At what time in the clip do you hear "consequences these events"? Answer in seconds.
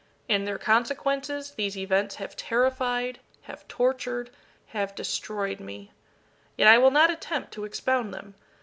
0.57-2.15